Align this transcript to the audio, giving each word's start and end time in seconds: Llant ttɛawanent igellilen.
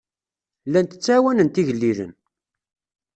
Llant 0.67 0.95
ttɛawanent 0.97 1.61
igellilen. 1.61 2.11